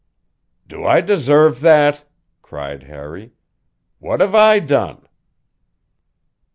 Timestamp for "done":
4.57-5.07